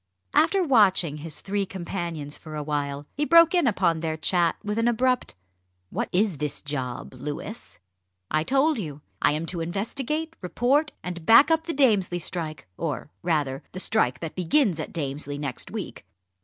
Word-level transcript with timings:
After 0.33 0.63
watching 0.63 1.17
his 1.17 1.39
three 1.41 1.63
companions 1.67 2.35
for 2.35 2.55
a 2.55 2.63
while, 2.63 3.05
he 3.13 3.23
broke 3.23 3.53
in 3.53 3.67
upon 3.67 3.99
their 3.99 4.17
chat 4.17 4.55
with 4.63 4.79
an 4.79 4.87
abrupt 4.87 5.35
"What 5.91 6.09
is 6.11 6.37
this 6.37 6.59
job, 6.63 7.13
Louis?" 7.13 7.77
"I 8.31 8.43
told 8.43 8.79
you. 8.79 9.01
I 9.21 9.33
am 9.33 9.45
to 9.45 9.61
investigate, 9.61 10.35
report, 10.41 10.91
and 11.03 11.23
back 11.23 11.51
up 11.51 11.67
the 11.67 11.71
Damesley 11.75 12.17
strike, 12.17 12.67
or 12.77 13.11
rather 13.21 13.61
the 13.73 13.79
strike 13.79 14.21
that 14.21 14.33
begins 14.33 14.79
at 14.79 14.91
Damesley 14.91 15.37
next 15.37 15.69
week." 15.69 16.03